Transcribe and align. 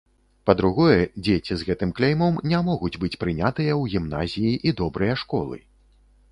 Па-другое, 0.49 0.95
дзеці 1.25 1.57
з 1.59 1.67
гэтым 1.67 1.91
кляймом 1.99 2.41
не 2.53 2.63
могуць 2.71 2.93
быць 3.05 3.19
прынятыя 3.27 3.71
ў 3.81 3.95
гімназіі 3.95 4.53
і 4.71 4.77
добрыя 4.83 5.13
школы. 5.25 5.65